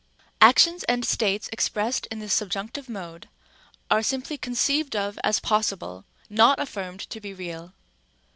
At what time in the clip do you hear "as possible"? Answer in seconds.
5.23-6.05